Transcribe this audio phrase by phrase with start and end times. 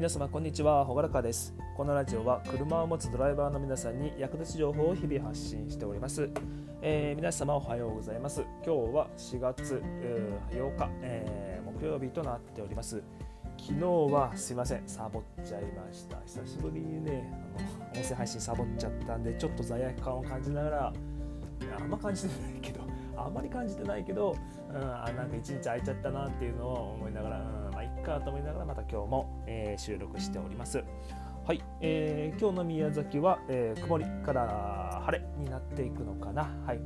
[0.00, 0.86] 皆様こんにちは。
[0.86, 1.54] ほがらかです。
[1.76, 6.30] このラジオは車を持つドライバーの皆さんに役立つ情報を日々発信しております、
[6.80, 8.40] えー、皆様おはようございます。
[8.64, 9.82] 今日は4月、
[10.52, 13.02] 8日、えー、木曜日となっております。
[13.58, 16.16] 昨日はすいませんサボっちゃいました。
[16.24, 20.92] 久しぶりにねあの音声配信サボっちゃったんでちょっと罪悪感を感じながら
[21.78, 22.80] あんま感じてないけど
[23.18, 24.34] あんまり感じてないけど、
[24.70, 27.69] うん、あなんか一日空いちゃったなっていうのを思いながら、うん。
[28.00, 30.82] かと思いながらまた今日も、えー、収録しております。
[31.46, 36.48] はい、えー、今日の宮崎は、えー、曇りから晴れになっていくのかな。
[36.66, 36.80] はい。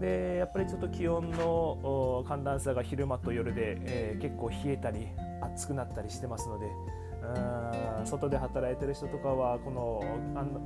[0.00, 5.08] でやっぱりちょっと気温の寒暖差が昼間と夜で、えー、結構冷えたり
[5.42, 10.02] 暑くなったりしてますので、うん外で働いてる人とかはこの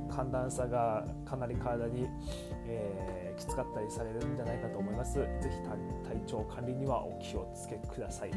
[0.09, 2.07] 寒暖差がかなり体に、
[2.67, 5.15] えー、きつかったりされるんじゃないかと思います。
[5.15, 8.31] ぜひ体調管理にはお気をつけください。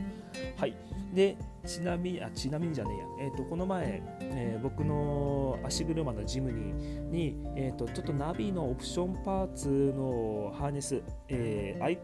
[0.57, 0.75] はい。
[1.15, 2.91] で、ちなみに、あ、ちなみにじゃね
[3.21, 3.29] えや。
[3.29, 6.73] え、ー、と、この前、えー、僕の足車のジムに、
[7.11, 12.01] にえっ、ー、と、ちょっとナビのオプションパーツのハーネス、えー、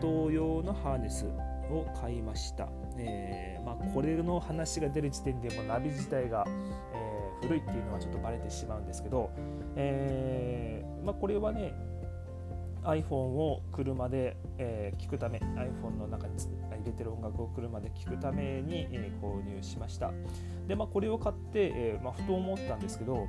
[0.00, 1.26] iPod 用のハーネス
[1.70, 2.68] を買いました。
[3.06, 9.30] えーまあ、これの話が出る時点でもナビ自体が、えー、古いっていうのはちょっとバレてしまうんですけど、
[9.76, 11.74] えーまあ、これはね
[12.84, 16.34] iPhone を車で、えー、聞くため iPhone の中に
[16.70, 20.12] 入れてる音楽を車で聴くために、えー、購入しました。
[20.66, 23.26] で、まあ、これを買って、えーまあ、ふと思ったんですけど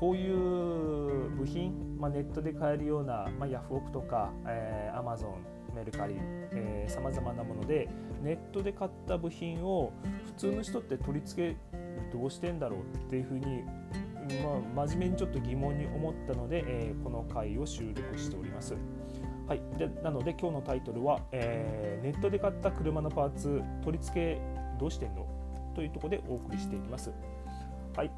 [0.00, 5.34] こういう部品、まあ、ネットで買えるような、まあ、ヤフオクとか、えー、Amazon
[5.74, 6.16] メルカリ
[6.86, 7.88] さまざ、まなもので
[8.22, 9.92] ネットで買った部品を
[10.26, 11.56] 普通の人って取り付け
[12.16, 13.62] どうしてんだろうっていうふうに、
[14.74, 18.74] まあ、真面目にちょっと疑問に思ったので、えー、この回を収録しております。
[19.48, 24.40] はい、でなので今日のタイトルは、えー、ネットで買った車のパーツ取り付け
[24.78, 25.26] どうしてんの
[25.74, 27.12] というとこでお送りしていきます。
[27.96, 28.10] はい、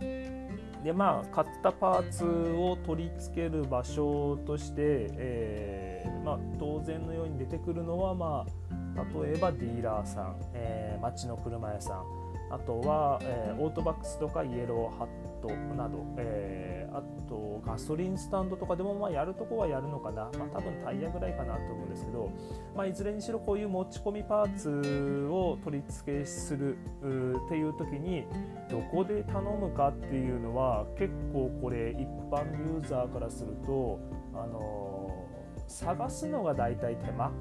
[0.85, 15.09] でまあ買ったパーツを取り付ける場所として、えー、まあ、当然のように出てくるのは、まあ、例えばディーラーさん、えー、町の車屋さんあとは、えー、オートバックスとかイエローハッ
[15.41, 22.31] トなど、えー、あとガソリンスタンドとかでもまあやるとこはやるのかな、まあ、多分タイヤぐらいかなと思うんですけど、
[22.77, 28.25] まあ、いずれにしろこういう持ち込みパーツを取り付けするっていう時に
[28.71, 33.99] どこで頼むかっていうのは結構これ一般ユーザーからすると、
[34.35, 37.33] あのー、探すのが大体手間。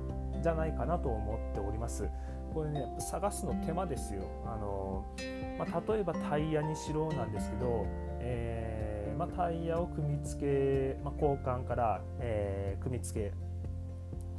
[0.44, 2.08] じゃないかなと思っております。
[2.54, 4.22] これね探すの手間ですよ。
[4.46, 5.06] あの
[5.58, 7.86] まあ、例えばタイヤにしろなんですけど、
[8.20, 13.32] えー、まあ、タイヤを組み付け、まあ、交換から、えー、組み付け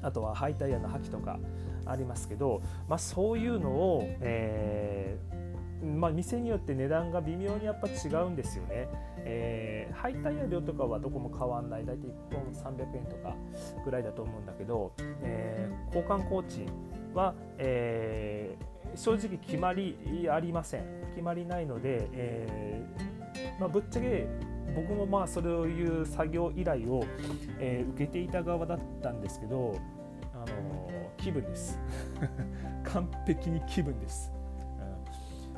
[0.02, 1.38] あとはハイタイヤの履きとか
[1.86, 5.43] ありますけど、まあ、そういうのを、えー、
[5.82, 8.88] まあ、店によって値段が微妙にやっぱ違うんですよね。
[9.18, 11.84] えー、ハイタイヤ量とかはどこも変わんない。
[11.84, 13.34] 大体1本300円とか
[13.84, 14.92] ぐらいだと思うんだけど、
[15.22, 16.66] えー、交換工賃
[17.14, 20.84] は、えー、正直決まりありません。
[21.10, 24.26] 決まりないので、えー、まあ、ぶっちゃけ
[24.74, 27.04] 僕もまあそういう作業依頼を、
[27.58, 29.78] えー、受けていた側だったんですけど、
[30.34, 31.78] あの気分です。
[32.82, 34.32] 完璧に気分です、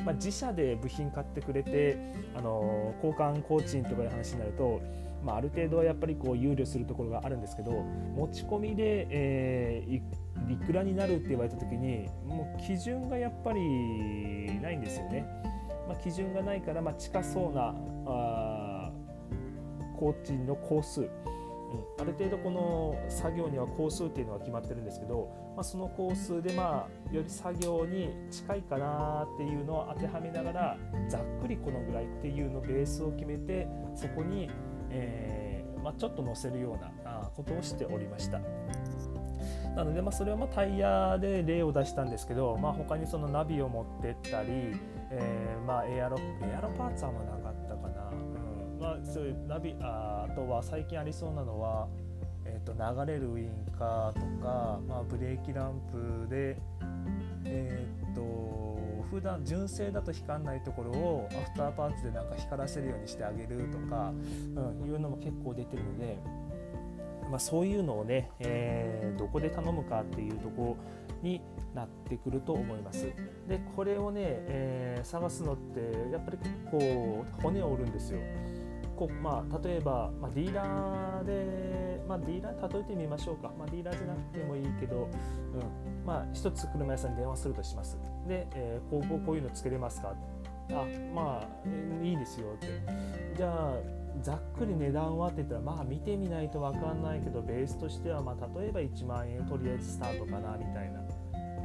[0.07, 1.99] まあ、自社で部品買ってくれて、
[2.35, 4.81] あの交換工賃とかいう話になると
[5.27, 13.61] まあ、ある程度はやっぱりこう憂慮するところがあるんですけど持ち込みで、えー、いくらになるって言われた時にもう基準がやっぱり
[14.61, 15.27] ないんですよね。
[15.89, 17.75] まあ、基準がないから、ま、近そうな
[18.07, 18.93] あ
[19.99, 21.09] 工賃の工数、
[21.99, 30.79] ある程度この作業には工数っていうのは決まってるんですけど、まあ、その工数でまあより作業に近いかなっていうのを当てはめながら
[31.09, 34.51] ざっくりこのぐらいっていうのベースを決めてそこに、
[34.91, 38.41] えーまあ、ちょっと載せるようなことをしておりました。
[39.77, 44.49] なので、まあ、それはまタイヤで例を出したんですけど、まあ、他にそのナビを持ってったり、
[45.11, 48.11] えー、まエアロエアロパーツはなかったかな、
[48.81, 51.89] まあ、そういうナビああとは最近ありそうなのは、
[52.45, 56.57] えー、と流れるウインカーとか、まあ、ブレーキランプで
[57.45, 58.77] えっ、ー、と
[59.11, 64.13] 普段純正だと光らないところをアフターパーツでなんか光らせるようにしてあげるとか、
[64.57, 66.19] うん、いうのも結構出てるので。
[67.31, 70.77] まあ、そういうのをね、えー、どこで頼むかっていうとこ
[71.23, 71.41] に
[71.75, 73.07] なってくると思います。
[73.49, 75.81] でこれをね、えー、探すのって
[76.13, 78.21] やっぱり結構骨を折るんですよ。
[78.97, 86.07] こうまあ、例えば、まあ、ディーラーで、まあ、ディーラー例えてみましょうか、まあ、ディーラーじゃなくてもいいけど、うん。
[86.07, 87.99] まあ、一つ車屋さんに電話するとします。
[88.27, 90.15] で、えー、こうこうこういうのつけれますか？
[90.71, 90.85] あ
[91.15, 92.67] まあいいですよって。
[93.37, 93.75] じゃあ
[94.23, 101.01] ざっくり値段はって言ったらまあ見てみないと分かんないけどベースとしてはまあ例えば1万円とりあえずスタートかなみたいな、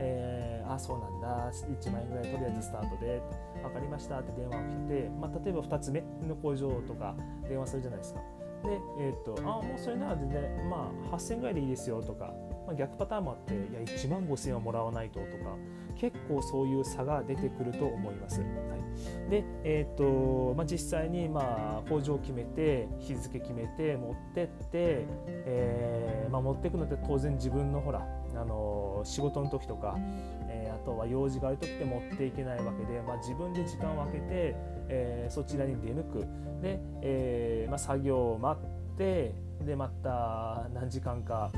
[0.04, 1.52] えー、あそうなんだ。
[1.52, 3.22] 1万円ぐらいとりあえずスタートで
[3.62, 7.16] 分かりましたって電話を切って、まあ、例えば2つ目の工場とか
[7.48, 8.22] 電話するじゃないですか。
[8.64, 12.34] で、えー、っとあもうそれなら全然まあ8000円ぐらいでいいですよとか。
[12.66, 15.56] まあ、逆パターンもあっていや1万5000円はもらわないととか。
[16.02, 18.42] 結構そういう差が出てくると思います。
[18.42, 28.00] はい、で、えーとまあ、実際にまあ工場を決めて日付決めて持ってって、えーまあ、持っていくのって当然自分のほら
[28.34, 29.96] あの仕事の時とか、
[30.50, 34.56] えー、あとは用事がある時って持っていけないわけで、まあ、自分で時間を空けて、
[34.90, 36.20] えー、そちらに出向く
[36.64, 41.52] で、えーまあ、作業を待ってでまた何時間か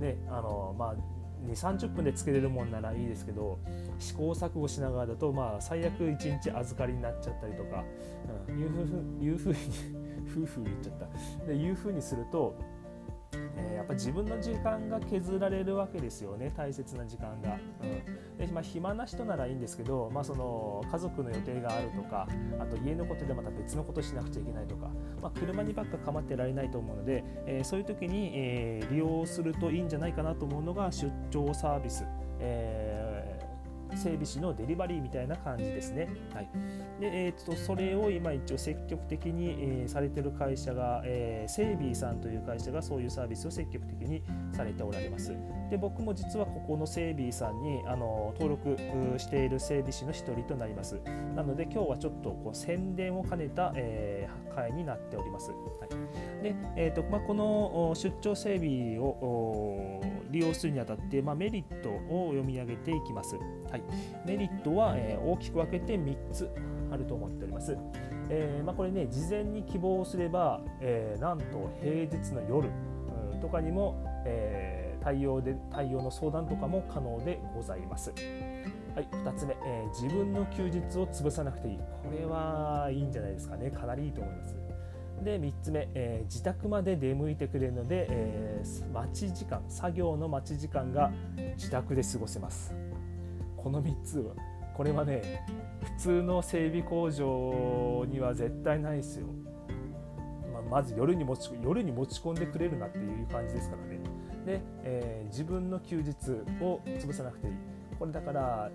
[0.00, 3.58] ねあのまあ2 3 0分でつけれるもんならいいですけど
[3.98, 7.84] 試行錯誤しながらだとまあ最悪1日預かりになっちゃったりとか、
[8.48, 9.58] うん、いうふういうふうに
[10.32, 11.46] 夫婦言っちゃった。
[11.46, 12.54] でいうふうにすると
[13.62, 17.58] えー、やっぱ自分の時間が削られるわけですよね大切な時間が。
[17.82, 22.26] うんでまあ、暇な人ならいいんですけど、まあ、その家族の予定があるとか
[22.58, 32.04] あと家のことでまた別のことしなくちゃいけないとか、まあ、車にばっか構ってられないと思うので、えー、そういう時に、えー、利用するといいんじゃないかなと思うのが出張サービス。
[32.40, 32.81] えー
[33.96, 36.08] 整備士のデリバリーみたいな感じですね。
[36.34, 36.48] はい、
[37.00, 44.22] でえー、とそれを今一応積極的に、えー、されてる会社が、えー、セイビーさんという会社がそういうサービスを積極的に
[44.52, 45.32] されておられます。
[45.70, 48.76] で僕も実はここのセイビーさんにあの登録
[49.18, 51.00] している整備士の一人となります。
[51.34, 55.50] なので今日はちょっとこう宣伝を兼ねた、えー、会になっております。
[55.50, 55.56] は
[55.86, 60.00] い、で、えーとまあ、この出張整備を
[60.30, 63.36] 利用するにあたって、まあ、メリットを読み上げていきます。
[63.70, 63.81] はい、
[64.24, 66.48] メリットは、え、大きく分けて3つ
[66.90, 67.76] あると思っております。
[68.28, 72.70] えーまあ、これね、事前に希望すれば、えー、なんと平日の夜、
[73.32, 78.12] うん、とかにも、えー、対応で対応の相談とかも可能でございます。
[78.94, 81.78] はい、2つ目、え、自分の休日を潰さなくていい。
[81.78, 83.70] これはいいんじゃないですかね。
[83.70, 84.56] かなりいいと思います。
[85.22, 88.62] で3つ目、え、自宅まで出向いてくれるので、え、
[88.92, 91.12] 待ち時間作業の待ち時間が
[91.56, 92.74] 自宅で過ごせます
[93.62, 94.34] この3つは
[94.74, 95.44] これはね
[95.96, 99.26] 普通の整備工場には絶対ないですよ、
[100.52, 104.00] まあ、まず夜に持ち夜に持ち込んでくれるなっていう感じですからね。
[104.44, 106.12] で、えー、自分の休日
[106.62, 107.52] を潰さなくていい。
[107.98, 108.70] これだから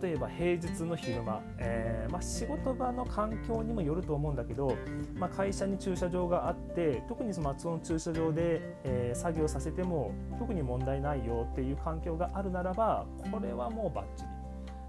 [0.00, 4.76] 例えば平日の昼間、えー、まあ、仕事場の環境にもよると思うんだけど、
[5.14, 14.24] まあ、会社に駐車場があって特にそのの駐車場で、えー、作業させても特に問題ないよっていう環境があるならばこれはもうバッチ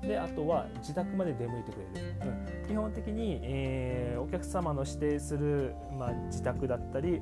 [0.01, 0.07] リ。
[0.07, 2.15] であとは自宅まで出向いてくれる、
[2.61, 7.21] うん、基本的に、えー、お客様の指定する、まあ、自宅だったり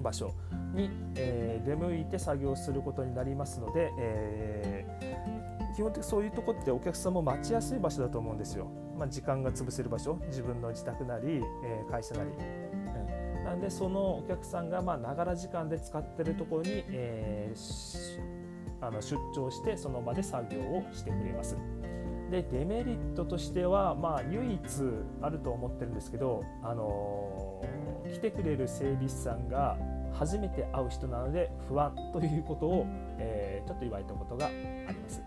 [0.00, 0.32] 場所
[0.74, 4.86] に、えー、出向いて作業することになりますので、え
[5.74, 8.70] 基本的そういうとこってお客さんも待ちやすい場所だと思うんですよ。
[8.96, 12.30] まあ、時間が潰せる場所自分の自宅なり、えー、会社なり。
[12.30, 18.20] うん、なんでそのお客さんがながら時間で使ってるところに、えー、
[18.80, 21.56] あの出張してその場で作業をしてくれます。
[22.30, 24.60] でデメリットとしては、まあ、唯一
[25.20, 29.76] あると思ってるんですけど、あのー、来てくれる整備士さんが
[30.14, 32.86] 初めて会う人なので不安ということを、
[33.18, 35.22] えー、ちょっと言われたことがあります。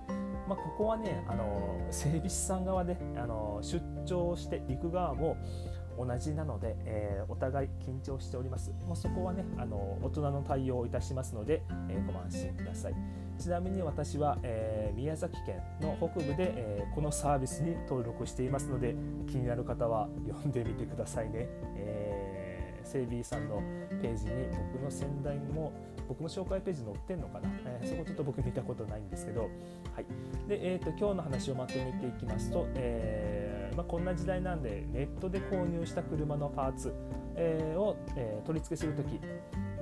[0.48, 5.38] まあ、ここはねあの整備士さん側であの出張していく側も
[5.98, 8.72] 同じなので、えー、お互い緊張しております。
[8.86, 12.96] もうそこはねあの大人の対応をいたしますので、えー、ご安心ください。
[13.38, 18.96] ちなみに私は、えー、宮崎県の北部で、えこのサービスに登録していますので
[19.28, 21.48] 気になる方は読んでみてくださいね。
[21.75, 23.62] えー、整備さんの
[24.02, 24.32] ページに
[24.74, 25.74] 僕の先代も
[26.08, 29.50] 僕の紹介ページ載ってんのかな、えー、そこちょっと僕見たことないんですけど、
[29.96, 30.06] はい。
[30.50, 36.94] でえーと、今日の話をまとめていきますと、えーまあ、こんな時代なんでネットで購入した車のパーツ、
[37.36, 39.20] えー、を、え、取り付けするとき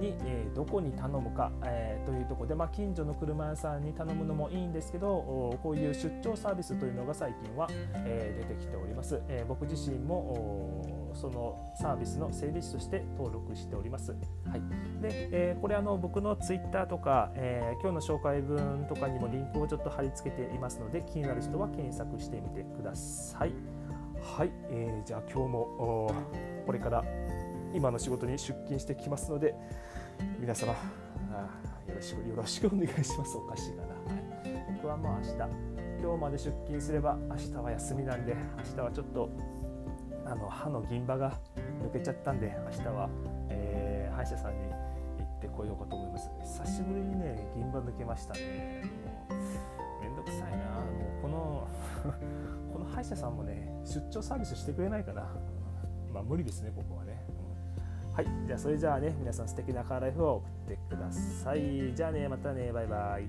[0.04, 7.68] に、えー、どこに頼むか、えー、というところで、まあ、近所の車屋さんに頼むのもいいんですけどこういう出張サービスというのが最近は、
[8.06, 14.18] えー、出てきております、えー、僕自身もそのサービスの整備士として登録しております、は
[14.58, 14.62] い。
[15.02, 23.54] でえー、これあの僕のツイッターとか、えー、今日の紹介文とかにもリンクをちょっと貼り付けていますので気になる人は検索してみてください。
[24.22, 26.16] はい、えー、じゃあ今日も
[26.66, 27.04] これから
[27.74, 29.56] 今の仕事に出勤してきますので
[30.40, 30.74] 皆様
[31.32, 31.50] あ
[31.88, 33.38] よろしくよろしくお願いします。
[33.38, 33.96] おかしいかな、
[34.76, 35.38] 僕はもう明日
[36.02, 39.30] 今日まで出勤すれば明日は休みなんで明日はちょっと
[40.26, 41.40] あの歯の銀歯が
[41.84, 43.10] 抜けちゃったんで明日は、
[43.50, 46.30] えー、歯医者さんに行ってこようかと思います。
[46.64, 48.84] 久しぶりにね銀歯抜けましたね。
[49.30, 49.38] も
[50.00, 50.48] うめんどくさいな。
[50.48, 51.68] もうこの
[52.72, 55.28] この歯医者さんもね出張サービスしてくれないかな。
[56.14, 57.26] まあ無理ですねここはね、
[58.14, 61.96] はい、じゃあそれじゃあね、皆さん素敵なカーライフを送ってください。
[61.96, 63.26] じゃあね、またね、バイバイ。